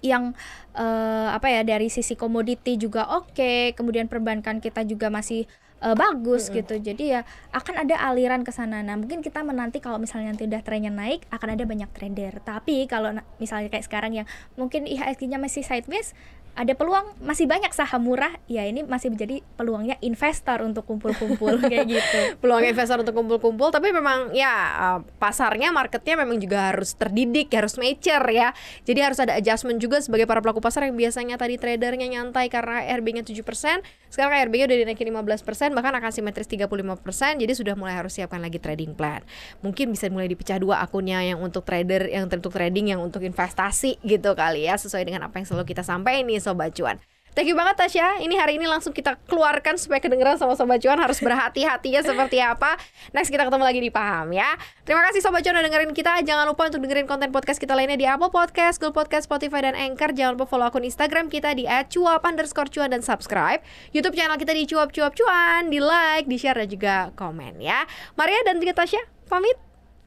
yang 0.02 0.36
eh, 0.75 1.30
apa 1.32 1.48
ya 1.52 1.62
dari 1.64 1.88
sisi 1.88 2.18
komoditi 2.18 2.75
juga 2.75 3.08
oke, 3.16 3.75
kemudian 3.78 4.10
perbankan 4.12 4.60
kita 4.64 4.84
juga 4.84 5.08
masih 5.14 5.48
eh, 5.84 5.96
bagus 5.96 6.50
gitu. 6.50 6.75
Jadi 6.80 7.16
ya 7.16 7.22
akan 7.52 7.88
ada 7.88 7.96
aliran 8.10 8.42
ke 8.44 8.52
sana. 8.52 8.82
Nah, 8.82 8.96
mungkin 9.00 9.22
kita 9.24 9.44
menanti 9.44 9.80
kalau 9.80 10.02
misalnya 10.02 10.34
nanti 10.36 10.48
udah 10.48 10.62
trennya 10.66 10.92
naik 10.92 11.28
akan 11.32 11.56
ada 11.56 11.64
banyak 11.64 11.90
trader. 11.94 12.42
Tapi 12.44 12.88
kalau 12.92 13.16
misalnya 13.38 13.72
kayak 13.72 13.86
sekarang 13.86 14.12
yang 14.24 14.28
mungkin 14.60 14.88
IHSG-nya 14.90 15.38
masih 15.38 15.64
sideways, 15.64 16.16
ada 16.56 16.72
peluang 16.72 17.20
masih 17.20 17.52
banyak 17.52 17.76
saham 17.76 18.08
murah, 18.08 18.32
ya 18.48 18.64
ini 18.64 18.88
masih 18.88 19.12
menjadi 19.12 19.44
peluangnya 19.60 20.00
investor 20.00 20.64
untuk 20.64 20.88
kumpul-kumpul 20.88 21.60
kayak 21.72 21.86
gitu. 21.92 22.20
peluang 22.40 22.64
investor 22.64 23.04
untuk 23.04 23.12
kumpul-kumpul 23.12 23.76
tapi 23.76 23.92
memang 23.92 24.32
ya 24.32 24.54
uh, 24.80 25.00
pasarnya 25.20 25.76
marketnya 25.76 26.16
memang 26.16 26.40
juga 26.40 26.72
harus 26.72 26.96
terdidik 26.96 27.52
harus 27.52 27.76
mature 27.76 28.24
ya. 28.32 28.56
Jadi 28.88 29.00
harus 29.04 29.20
ada 29.20 29.36
adjustment 29.36 29.84
juga 29.84 30.00
sebagai 30.00 30.24
para 30.24 30.40
pelaku 30.40 30.64
pasar 30.64 30.88
yang 30.88 30.96
biasanya 30.96 31.36
tadi 31.36 31.60
tradernya 31.60 32.08
nyantai 32.08 32.48
karena 32.48 32.88
RB-nya 32.88 33.28
7% 33.28 33.84
sekarang 34.08 34.48
RB-nya 34.48 34.72
udah 34.72 34.78
dinaikin 34.88 35.12
15% 35.12 35.76
bahkan 35.76 35.92
akan 35.92 36.12
simetris 36.16 36.48
35% 36.48 37.04
jadi 37.36 37.52
sudah 37.52 37.76
mulai 37.76 38.00
harus 38.00 38.16
siapkan 38.16 38.40
lagi 38.40 38.64
trading 38.64 38.96
plan. 38.96 39.20
Mungkin 39.60 39.92
bisa 39.92 40.08
mulai 40.08 40.32
dipecah 40.32 40.56
dua 40.56 40.80
akunnya 40.80 41.20
yang 41.20 41.44
untuk 41.44 41.68
trader 41.68 42.08
yang 42.08 42.32
untuk 42.32 42.56
trading 42.56 42.96
yang 42.96 43.04
untuk 43.04 43.20
investasi 43.28 44.00
gitu 44.08 44.32
kali 44.32 44.72
ya 44.72 44.80
sesuai 44.80 45.04
dengan 45.04 45.28
apa 45.28 45.44
yang 45.44 45.48
selalu 45.52 45.76
kita 45.76 45.84
sampaikan 45.84 46.24
nih 46.32 46.45
sobat 46.46 46.78
cuan 46.78 47.02
Thank 47.36 47.52
you 47.52 47.58
banget 47.60 47.75
Tasya. 47.75 48.24
Ini 48.24 48.32
hari 48.40 48.56
ini 48.56 48.64
langsung 48.64 48.96
kita 48.96 49.20
keluarkan 49.28 49.75
supaya 49.75 50.00
kedengeran 50.00 50.40
sama 50.40 50.56
Sobat 50.56 50.80
Cuan 50.80 50.96
harus 50.96 51.20
berhati-hatinya 51.20 52.00
seperti 52.08 52.40
apa. 52.40 52.80
Next 53.12 53.28
kita 53.28 53.44
ketemu 53.44 53.64
lagi 53.68 53.84
di 53.84 53.92
Paham 53.92 54.32
ya. 54.32 54.56
Terima 54.88 55.04
kasih 55.04 55.20
Sobat 55.20 55.44
Cuan 55.44 55.60
udah 55.60 55.68
dengerin 55.68 55.92
kita. 55.92 56.24
Jangan 56.24 56.48
lupa 56.48 56.72
untuk 56.72 56.80
dengerin 56.88 57.04
konten 57.04 57.36
podcast 57.36 57.60
kita 57.60 57.75
lainnya 57.75 58.00
di 58.00 58.08
Apple 58.08 58.32
Podcast, 58.32 58.80
Google 58.80 58.96
Podcast, 59.04 59.28
Spotify, 59.28 59.68
dan 59.68 59.75
Anchor. 59.75 60.16
Jangan 60.16 60.40
lupa 60.40 60.48
follow 60.48 60.72
akun 60.72 60.88
Instagram 60.88 61.28
kita 61.28 61.52
di 61.60 61.68
@cuap 61.68 62.24
underscore 62.24 62.72
cuan 62.72 62.96
dan 62.96 63.04
subscribe. 63.04 63.60
YouTube 63.92 64.16
channel 64.16 64.40
kita 64.40 64.56
di 64.56 64.64
cuap 64.64 64.96
cuap 64.96 65.12
cuan, 65.12 65.68
di 65.68 65.84
like, 65.84 66.32
di 66.32 66.40
share 66.40 66.56
dan 66.56 66.72
juga 66.72 66.96
komen 67.20 67.60
ya. 67.60 67.84
Maria 68.16 68.48
dan 68.48 68.64
juga 68.64 68.80
Tasya 68.80 69.04
pamit. 69.28 69.60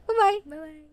Bye 0.09 0.17
bye. 0.17 0.39
Bye 0.49 0.61
bye. 0.65 0.88